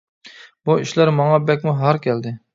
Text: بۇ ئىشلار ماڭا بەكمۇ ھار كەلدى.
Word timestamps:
بۇ 0.69 0.77
ئىشلار 0.85 1.13
ماڭا 1.19 1.37
بەكمۇ 1.51 1.77
ھار 1.85 2.03
كەلدى. 2.09 2.35